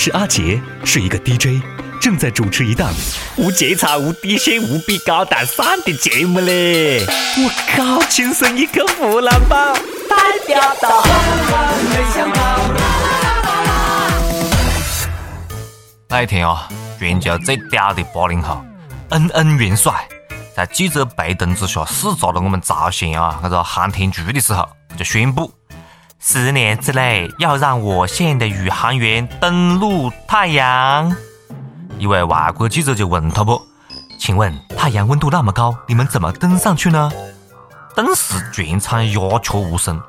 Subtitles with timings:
[0.00, 1.60] 是阿杰，是一个 DJ，
[2.00, 2.88] 正在主持一档
[3.36, 7.04] 无节操、无底线、无比高大上的节目嘞！
[7.36, 9.74] 我靠，亲生一个湖南宝，
[10.08, 11.02] 代表到。
[16.08, 18.64] 那一天啊，全球最屌的八零后
[19.08, 20.06] 恩恩元帅，
[20.54, 24.64] 在记者陪同之下视察了我们朝鲜啊那个航天局的时候，
[24.96, 25.57] 就宣布。
[26.20, 31.14] 十年之内要让我县的宇航员登陆太阳。
[31.96, 33.60] 一位外国记者就问他不
[34.18, 37.10] ：“请问太阳温度那么高，你们怎么登上去呢？”
[37.94, 40.00] 顿时全场鸦雀无声。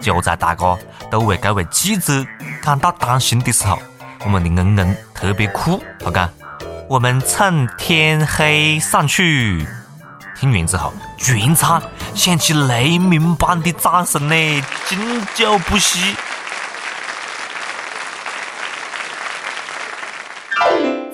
[0.00, 0.78] 就在大家
[1.10, 2.24] 都为这位记者
[2.62, 3.78] 感到担心的时候，
[4.24, 6.28] 我们的恩恩特别酷，他讲
[6.88, 9.66] ：“我们趁天黑上去。”
[10.38, 11.82] 听完之后，全场
[12.18, 14.34] 响起雷鸣般的掌声呢，
[14.86, 16.16] 经久不息。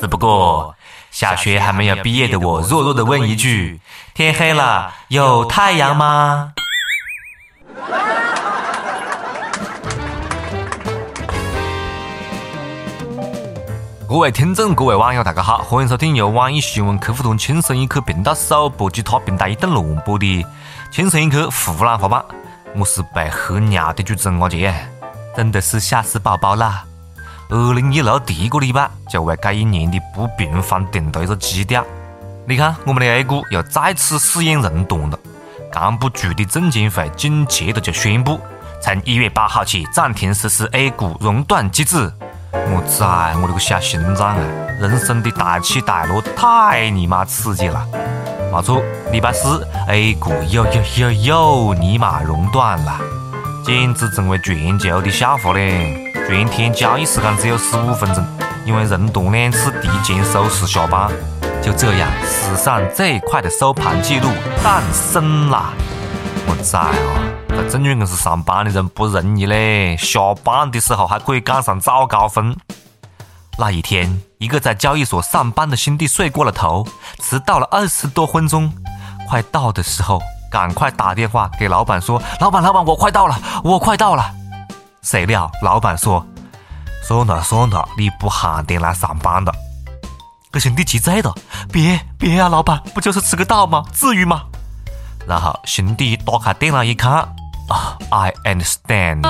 [0.01, 0.75] 只不过，
[1.11, 3.81] 小学还没有毕业的我，弱弱的问一句：
[4.15, 6.53] 天黑了，有太阳吗？
[14.09, 20.27] 各位听众，各位网友，大家好，欢迎收听由网易新闻客户端轻松一刻频道首播、及他平台一顿乱播的
[20.95, 22.25] 《轻松一刻湖南话版》。
[22.77, 24.73] 我是被喝尿的主持人阿杰，
[25.37, 26.85] 真的是吓死宝宝了。
[27.51, 31.85] 二零一六第一个礼拜就为这一年的不平凡定了一个基调。
[32.47, 35.19] 你看，我们的 A 股又再次试验熔断了。
[35.73, 38.39] 刚不住的证监会紧接着就宣布，
[38.81, 42.09] 从一月八号起暂停实施 A 股熔断机制。
[42.53, 44.37] 我崽，我的个小心脏啊！
[44.81, 47.85] 人生的大起大落太你妈刺激了。
[48.55, 53.01] 没错，礼拜四 A 股又又又又尼玛熔断了，
[53.65, 56.13] 简直成为全球的笑话嘞！
[56.29, 58.25] 全天交易时间只有十五分钟，
[58.65, 61.11] 因为人断两次提前收市下班。
[61.61, 64.29] 就这样，史上最快的收盘记录
[64.63, 65.73] 诞生了。
[66.47, 66.95] 我在啊！
[67.49, 72.55] 在证券公司上班的人不容易嘞，下班的时候还可以赶上早高峰。
[73.57, 76.87] 那一天，一个在交易所上班的兄弟睡过了头，
[77.21, 78.73] 迟到了二十多分钟。
[79.29, 80.21] 快到的时候，
[80.51, 84.35] 赶快打电话给老板说：“老板，老板，我快到了，我快到了。”
[85.03, 86.27] 谁料老板说
[87.07, 89.55] ：“算了算了，你不喊点来上班的。”
[90.51, 91.33] 这兄弟急在了
[91.73, 93.85] ：“别别啊，老板，不就是迟个到吗？
[93.93, 94.43] 至于吗？”
[95.27, 97.13] 然后兄弟打开电脑一看。
[97.67, 99.23] 啊，I understand。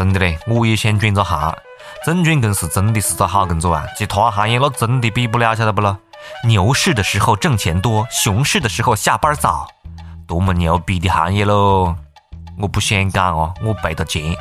[0.00, 1.54] 真的嘞，我也想转个行。
[2.06, 5.98] 证券公司真的是个好工作啊，其他行业那真的比不了，晓得不咯？
[6.46, 9.68] 牛市的时候挣钱多，熊市的时候下班早，
[10.26, 11.94] 多么牛逼的行业喽！
[12.58, 14.34] 我不想讲哦，我赔的钱，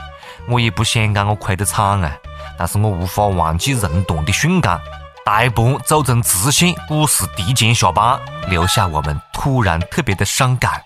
[0.47, 2.15] 我也不想讲我亏的惨啊，
[2.57, 4.79] 但是我无法忘记熔断的瞬间。
[5.25, 10.81] 大盘走成直线，股市提前下班，留下我们突然特别的伤感。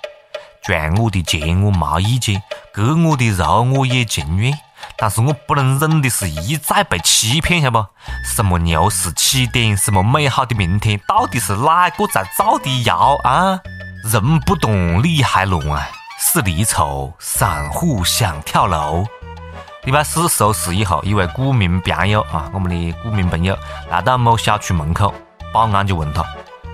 [0.64, 2.42] 赚我的钱我没意见，
[2.74, 4.58] 割我的肉我也情愿，
[4.98, 7.88] 但是我不能忍的是一再被欺骗，晓得不？
[8.24, 13.60] 什么牛市起点，什么美好的明天，到底是哪个在造的谣啊？
[14.12, 15.88] 人不懂理还乱啊，
[16.20, 19.06] 是离愁，散户想跳楼。
[19.84, 23.58] 礼拜四收市以后，一位股民朋友啊，我们的股民朋友
[23.90, 25.14] 来到某小区门口，
[25.54, 26.24] 保安就问他：“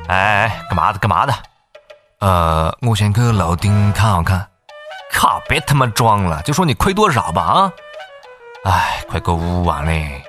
[0.08, 1.00] 哎，干嘛的？
[1.00, 1.34] 干嘛的
[2.20, 4.48] ？”“呃，我先去楼顶看好看。
[5.12, 7.72] ”“靠，别他妈装了，就说你亏多少吧啊
[8.66, 10.24] ！”“哎，亏个五万嘞，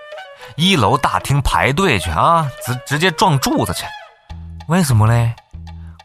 [0.57, 3.85] 一楼大厅排队去啊，直直接撞柱子去。
[4.69, 5.35] ”“为什么嘞？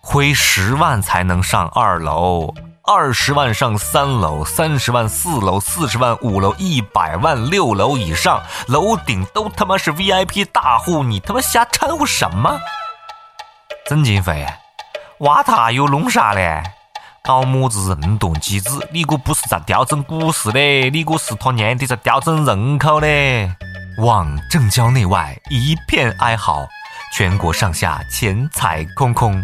[0.01, 2.53] 亏十万才能上二楼。”
[2.88, 12.59] 二十万上三楼，三十万四楼，四十万五楼，一百万六楼以上，楼顶都他妈是 VIP 大户，你他妈瞎掺和什么？
[13.88, 14.45] 证监会，
[15.19, 16.61] 挖他又弄啥嘞？
[17.23, 18.69] 搞么子人断机制？
[18.91, 20.89] 你个不是在调整股市嘞？
[20.89, 23.50] 你个是他娘的在调整人口嘞？
[24.00, 26.67] 望正交内外一片哀嚎，
[27.13, 29.41] 全国上下钱财空空。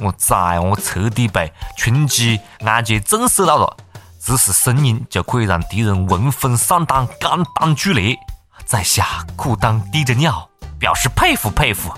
[0.01, 3.77] 我崽，我彻底被春基安全震慑到了，
[4.19, 8.17] 只是声音就可以让敌人闻风丧胆、肝胆俱裂。
[8.65, 10.49] 在下裤裆滴着尿，
[10.79, 11.93] 表示佩服佩服。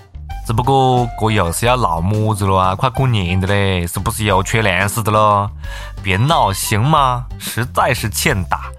[0.47, 2.75] 只不过这又是要闹么子了啊？
[2.75, 5.51] 快过年的嘞，是不是又缺粮食的了？
[6.03, 7.27] 别闹行吗？
[7.39, 8.71] 实在是欠打。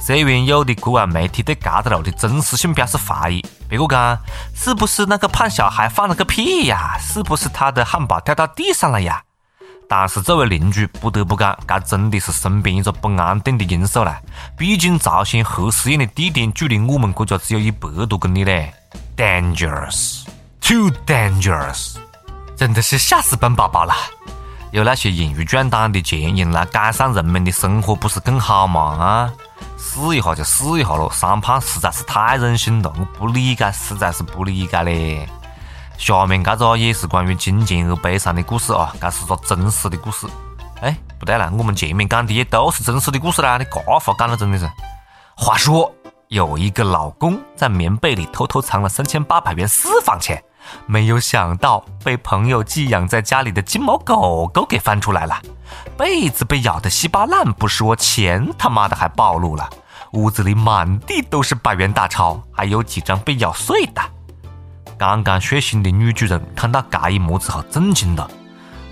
[0.00, 4.18] 虽然有的国外媒体对该条路的真实性表示怀疑，别个讲
[4.54, 6.98] 是不是那个胖小孩放了个屁呀？
[6.98, 9.22] 是不是他的汉堡掉到地上了呀？
[9.88, 14.18] 但是作为邻居不得不讲，这真的是身边一个不安定的因素了。
[14.58, 18.74] 毕竟朝鲜核试验的地点距离我们国家只有一百多公里嘞
[19.16, 20.24] ，dangerous。
[20.66, 21.96] Too dangerous，
[22.56, 23.94] 真的是吓死本宝宝了。
[24.70, 28.80] 有那些盈余壮胆的钱用来改善人民的生活，不是更好吗？
[28.98, 29.32] 啊，
[29.76, 31.10] 试一下就试一下咯。
[31.12, 35.28] 三胖实在是太任性了，我不理解，实在是不理解嘞。
[35.98, 40.26] 下面这个也是关于金钱而悲伤的故事啊，这是个真实的故事。
[40.80, 44.66] 哎，不对了，我们前面讲的也都是真实的故事啦，你这话讲的真的是。
[45.36, 45.94] 话说，
[46.28, 50.42] 有一个老公在棉被里偷偷藏了三千八百元私房钱。
[50.86, 55.40] 没有想到被朋友寄养在家里的金毛狗狗给翻出来了，
[55.96, 59.68] 被子被咬得稀巴烂，不说钱他妈的还暴露了，
[60.12, 64.02] 屋子里满地都是百元大钞，还有几张被咬碎的。
[64.96, 68.30] 刚刚睡醒的女主人看到这一幕子，好震惊的，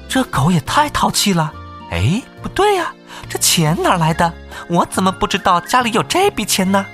[0.09, 1.53] 这狗也太淘气了！
[1.91, 2.93] 哎，不对呀，
[3.29, 4.33] 这钱哪来的？
[4.69, 6.85] 我怎么不知道家里有这笔钱呢？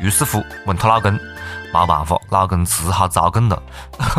[0.00, 1.18] 于是乎问她老公。
[1.72, 3.62] 没办法，老公只好招供了。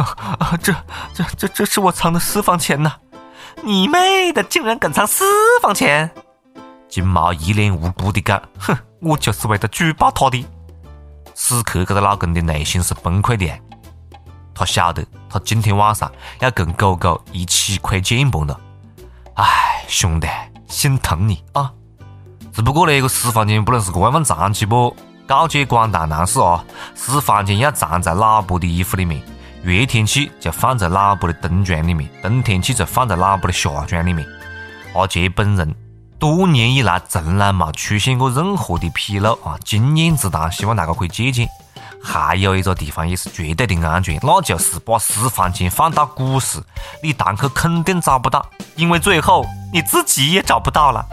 [0.62, 0.74] 这、
[1.14, 2.94] 这、这、这是我藏的私房钱呐！
[3.64, 5.26] 你妹的，竟然敢藏私
[5.62, 6.12] 房钱！
[6.88, 10.46] 金毛一脸无辜的讲：“哼，我就是为了举报他的。”
[11.34, 13.48] 此刻，这个老公的内心是崩溃的。
[14.54, 18.60] 他晓得，他今天晚上要跟狗狗一起窥键盘了。
[19.36, 20.28] 哎，兄弟，
[20.68, 21.72] 心疼你啊！
[22.52, 24.96] 只不过那个私房钱不能是这样藏起不？
[25.30, 26.66] 告诫广大男士啊，
[26.96, 29.22] 私房钱要藏在老婆的衣服里面，
[29.62, 34.28] 热天气就放在老婆的冬装里面，冬天气就放在老婆的夏装里面。
[34.96, 35.76] 阿杰本人
[36.18, 41.48] 多年以来从来没出现过任何的纰漏啊，经验之谈，希望大家可以借鉴。
[42.04, 46.60] 还有一个地方也是绝对的安全，那就是把私房钱放到股市，
[47.04, 48.44] 你堂客肯定找不到，
[48.76, 51.06] 因为最后你自己也找不到了。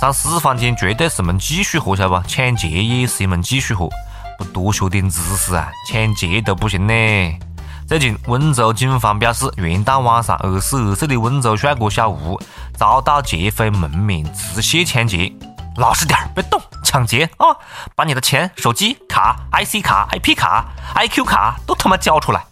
[0.00, 2.26] 藏私房钱绝对是门技术活，晓得不？
[2.26, 3.90] 抢劫也是一门技术活，
[4.38, 7.38] 不多学点知识啊，抢劫都不行呢。
[7.86, 12.40] 最近，温州警方表示，元旦晚上，二十二岁的温州帅哥小吴
[12.74, 15.30] 遭到劫匪蒙面持械抢劫。
[15.76, 16.58] 老实点儿，别动！
[16.82, 17.54] 抢劫啊！
[17.94, 20.64] 把你的钱、手机卡、IC 卡、IP 卡、
[20.94, 22.42] IQ 卡都他妈交出来！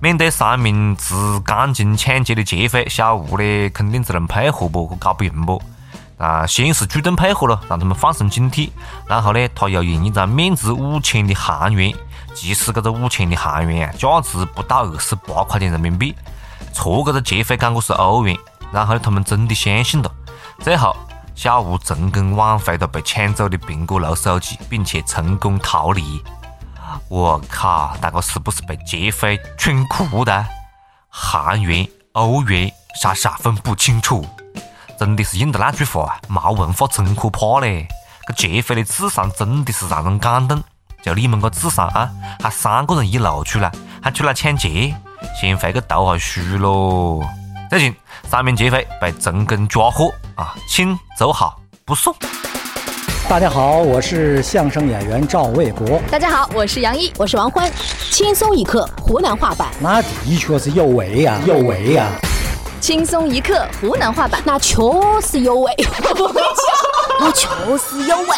[0.00, 5.60] 面对三名持钢筋抢劫的劫匪，小吴呢肯定只能配合不，搞不赢不。
[6.20, 8.68] 啊，先是主动配合了，让他们放松警惕。
[9.08, 11.94] 然后呢，他又用一张面值五千的韩元，
[12.34, 16.14] 即使这个五千的韩元啊，价值不到二十八块钱人民币，
[16.74, 18.36] 戳这个劫匪讲我是欧元。
[18.70, 20.12] 然后呢，他们真的相信了。
[20.58, 20.94] 最后，
[21.34, 26.22] 小吴成功挽回了被抢走的苹果六手机，并且成功逃离。
[27.08, 30.46] 我靠，大哥是不是被劫匪蠢哭的？
[31.08, 34.28] 韩元、欧元，傻傻分不清楚。
[35.00, 37.88] 真的是应了那句话啊，没文化真可怕嘞！
[38.26, 40.62] 这劫匪的智商真的是让人感动。
[41.02, 42.10] 就你们个智商啊，
[42.42, 44.94] 还三个人一路出来，还出来抢劫，
[45.40, 47.22] 先回去读下书喽！
[47.70, 47.96] 最近
[48.28, 52.14] 三名劫匪被成功抓获啊，请走好不送。
[53.26, 55.98] 大家好，我是相声演员赵卫国。
[56.10, 57.72] 大家好，我是杨毅，我是王欢。
[58.10, 62.06] 轻松一刻湖南话版，那的确是有为呀，有为呀。
[62.80, 64.74] 轻松一刻湖南话版，那确
[65.22, 65.70] 实有味，
[67.20, 67.46] 那确
[67.76, 68.28] 实有味。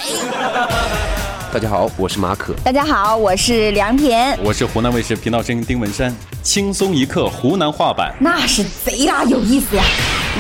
[1.53, 2.53] 大家好，我是马可。
[2.65, 4.37] 大家好，我是梁田。
[4.43, 6.13] 我是湖南卫视频道声音丁文山。
[6.43, 9.85] 轻松一刻湖南话版，那是贼拉有意思呀，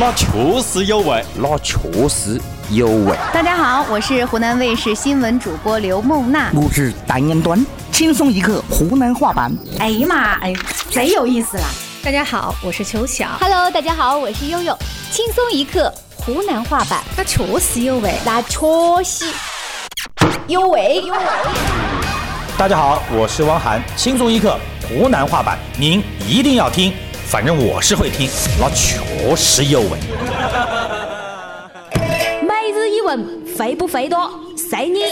[0.01, 0.27] 那确
[0.61, 1.79] 实有味，那确
[2.09, 2.41] 实
[2.71, 3.17] 有味。
[3.33, 6.51] 大家好，我是湖南卫视新闻主播刘梦娜。
[6.55, 7.65] 我是单言端。
[7.93, 10.53] 轻松一刻湖南话版，哎呀妈，哎，
[10.91, 11.65] 贼有意思啦。
[12.05, 13.29] 大家好，我是邱晓。
[13.41, 14.77] Hello，大家好，我是悠悠。
[15.13, 15.93] 轻松一刻。
[16.17, 18.59] 湖南话版，那确实有味，那确
[19.05, 19.27] 实
[20.49, 21.21] 有味有味。
[22.59, 26.93] 大家好，我是汪涵，轻松一刻湖南话版，您一定要听，
[27.27, 28.29] 反正我是会听，
[28.59, 29.91] 那确实有味。
[32.43, 34.29] 每日一问，肥不肥多？
[34.57, 35.05] 随你。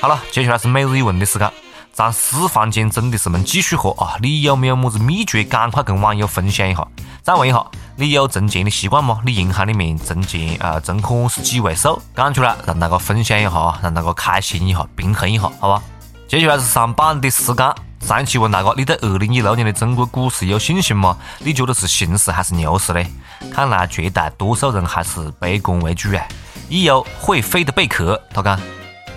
[0.00, 1.50] 好了，接下来是每日一问的时间。
[1.98, 4.14] 咱私房钱真的是们继续活啊！
[4.22, 5.42] 你有没有么子秘诀？
[5.42, 6.86] 赶快跟网友分享一下。
[7.24, 9.20] 再问一下，你有存钱的习惯吗？
[9.26, 12.00] 你银行里面存钱啊，存款是几位数？
[12.14, 15.82] 讲出来让大家分享一下啊，让大家开心一下，平衡一下，好吧？
[16.28, 17.74] 接下来是上榜的时间。
[18.02, 21.18] 上一期问大家，你对二零一六年的中国股市有信心吗？
[21.40, 23.04] 你觉得是熊市还是牛市呢？
[23.52, 26.22] 看来绝大多数人还是悲观为主啊。
[26.68, 28.56] 一有会飞的贝壳，他讲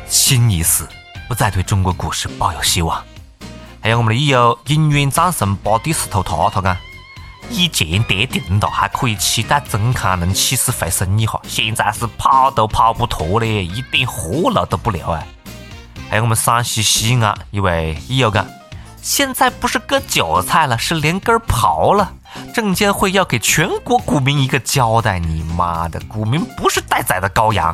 [0.07, 0.83] 新一世。
[1.31, 3.01] 不再对中国股市抱有希望。
[3.81, 6.75] 还有我们的益友永远战神巴蒂斯图塔，他讲
[7.49, 15.23] 以前跌停了，还可以期待中康能起死回生一下，现在是跑都跑不脱了，一点活路都不留啊！
[16.09, 18.45] 还有我们陕西西安一位益友讲，
[19.01, 22.11] 现在不是割韭菜了，是连根刨了。
[22.53, 27.73] 证监会要给全国股民一个交代，你妈的，股民不是待宰的羔羊！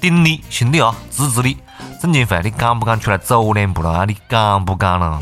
[0.00, 1.58] 顶你，兄弟啊，支持你！
[2.00, 4.04] 证监会，你敢不敢出来走两步了啊？
[4.04, 5.18] 你敢不敢了？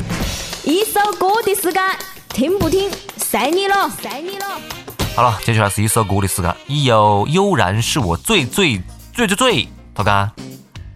[0.63, 1.81] 一首歌的时间，
[2.29, 4.45] 听不听，随你了，随你了。
[5.15, 6.55] 好了，接下来是一首歌的时间。
[6.67, 8.81] 已有悠然是我最最
[9.13, 10.31] 最最最，他讲。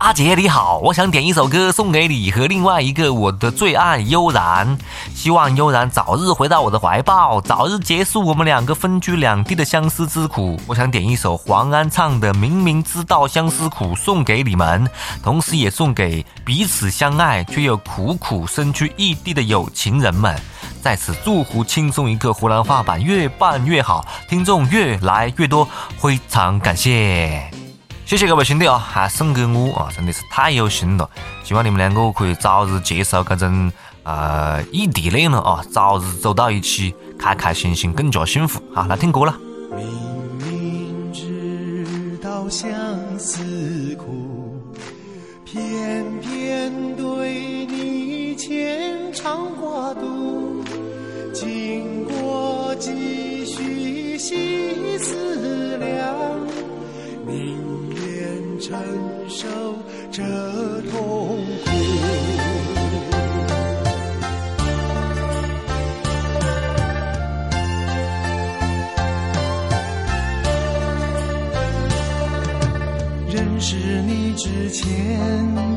[0.06, 4.78] 阿杰你好，我想点一首歌送给你和另外一个我的最爱悠然，
[5.16, 10.60] 希望悠然早日回到我的怀抱，早日结束我们两个分居两地的相思之苦。
[10.68, 14.88] 我想点一首黄安唱的《明明知道相思苦》送给你们，
[15.24, 20.40] 同时也送给彼此相爱却又苦苦身居异地的有情人们。
[20.84, 27.65] 在此祝福轻松一刻湖南话版越办越好，听众越来越多，非常感谢。
[28.06, 31.10] 谢谢各位兄弟啊，还送给我啊，真的是太有心了！
[31.44, 33.72] 希望你们两个可以早日接受这种
[34.04, 38.62] 呃异地恋了啊，早日走到一起，开开心心，更加幸福。
[38.72, 39.36] 好，来听歌了。
[39.76, 39.88] 明
[40.38, 42.70] 明知道相
[43.18, 43.44] 思
[43.96, 44.56] 苦，
[45.44, 50.64] 偏偏对你牵肠挂肚，
[51.34, 56.16] 经过几许细思量，
[57.26, 57.75] 你。
[58.68, 58.76] 承
[59.30, 59.46] 受
[60.12, 60.24] 这
[60.90, 61.70] 痛苦，
[73.30, 74.90] 认识你之前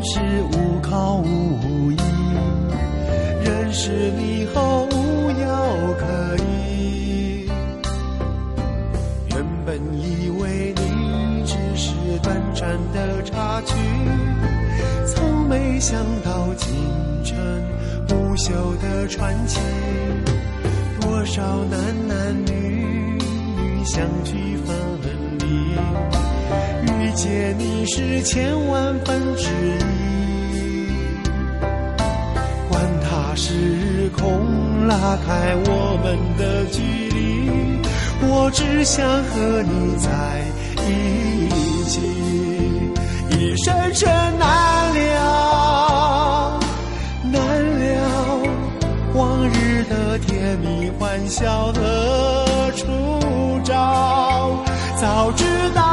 [0.02, 0.18] 是
[0.57, 1.97] 无靠无依，
[3.45, 4.88] 认识你后
[15.80, 16.68] 想到今
[17.25, 17.37] 晨
[18.06, 19.61] 不朽的传奇。
[21.00, 22.52] 多少男男女
[23.56, 24.76] 女相聚分
[25.38, 25.47] 离，
[26.92, 30.88] 遇见你是千万分之一。
[32.68, 37.18] 管他时空拉开我们的距离，
[38.23, 40.08] 我只想和你在
[40.88, 42.00] 一起。
[43.30, 44.08] 一生生
[44.38, 44.77] 难
[50.18, 52.87] 甜蜜欢笑何处
[53.64, 54.64] 找？
[55.00, 55.44] 早知
[55.75, 55.88] 道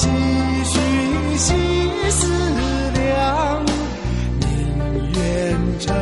[0.00, 0.08] 几
[0.64, 0.80] 许
[1.36, 1.52] 细
[2.08, 2.26] 思
[2.94, 3.62] 量，
[4.40, 4.46] 宁
[5.12, 5.20] 愿
[5.78, 5.94] 承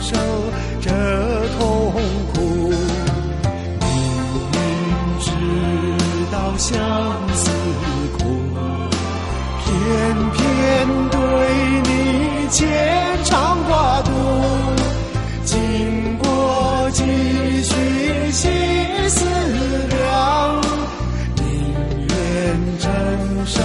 [0.00, 0.16] 受
[0.80, 0.90] 这
[1.56, 1.62] 痛
[2.32, 2.34] 苦。
[3.80, 3.86] 明
[4.50, 4.56] 明
[5.20, 5.26] 知
[6.32, 6.66] 道相
[7.32, 7.42] 思
[8.18, 8.24] 苦，
[9.60, 9.68] 偏
[10.32, 10.40] 偏
[11.12, 11.16] 对
[11.84, 11.88] 你
[12.50, 12.93] 牵。
[22.78, 23.60] 承受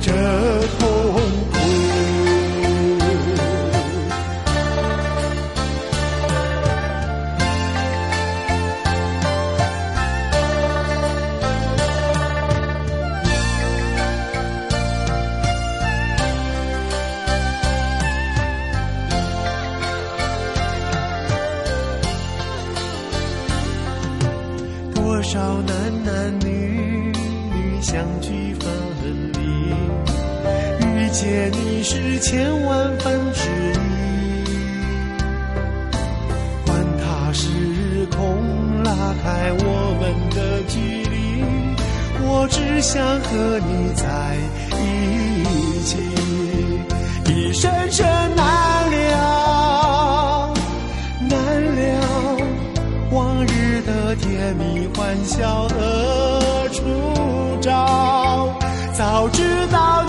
[0.00, 0.41] 这
[31.12, 33.80] 解你是千万分之一。
[36.66, 37.48] 管他时
[38.16, 38.90] 空拉
[39.22, 41.44] 开我们的距离，
[42.24, 44.36] 我只想和你在
[44.78, 44.82] 一
[45.84, 45.98] 起，
[47.30, 50.54] 一生生难了，
[51.28, 51.36] 难
[51.76, 52.40] 了，
[53.10, 56.80] 往日的甜蜜欢笑何处
[57.60, 58.48] 找？
[58.94, 60.04] 早知道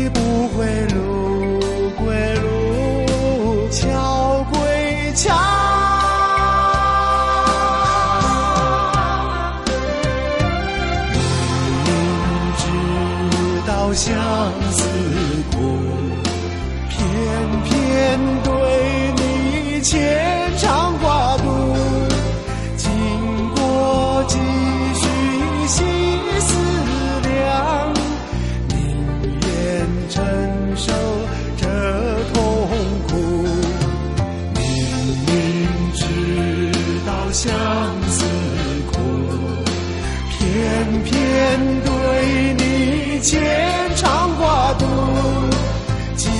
[0.00, 1.17] 你不会路
[43.20, 43.40] 牵
[43.96, 44.84] 肠挂肚。
[46.16, 46.30] 经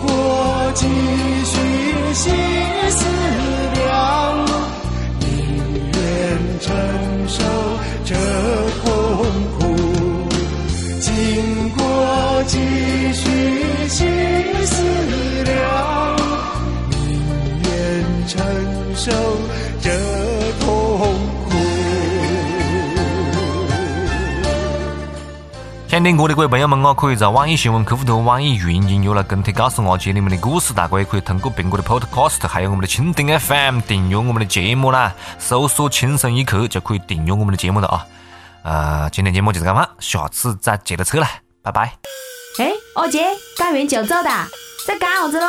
[0.00, 0.86] 过几
[1.44, 1.54] 许
[2.14, 2.30] 细
[2.90, 3.04] 思
[3.74, 4.46] 量。
[5.20, 5.26] 宁
[5.92, 5.98] 愿
[6.60, 6.66] 承
[7.28, 7.42] 受
[8.04, 8.14] 这
[8.82, 8.86] 痛
[9.58, 9.60] 苦，
[11.00, 11.06] 经
[11.76, 11.78] 过
[12.46, 12.58] 几
[13.12, 13.22] 许
[13.88, 13.96] 细
[14.64, 14.74] 思
[15.44, 15.56] 量，
[16.90, 16.96] 宁
[17.64, 17.68] 愿
[18.26, 18.36] 承
[18.94, 19.12] 受
[26.08, 30.72] 想听歌的各位朋友们啊，可以在网易新闻客户端、网易云音乐来跟帖告诉阿杰你们的故事。
[30.72, 35.14] 大家也可以通过苹果的 Podcast，还有我们的蜻蜓 FM 订阅我们的节目啦。
[35.38, 38.06] 搜索“轻松一刻”就可以订阅我们的节目了啊。
[38.62, 41.26] 呃，今天节目就是这样，下次再接着扯了，
[41.60, 41.92] 拜拜。
[42.58, 43.26] 哎，阿杰，
[43.58, 44.30] 干完就走的，
[44.86, 45.46] 在干啥子喽？